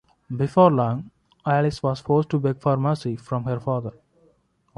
Before 0.35 0.71
long, 0.71 1.11
Alice 1.45 1.83
was 1.83 1.99
forced 1.99 2.31
to 2.31 2.39
beg 2.39 2.59
for 2.59 2.75
mercy 2.75 3.15
from 3.17 3.43
her 3.43 3.59
father. 3.59 3.91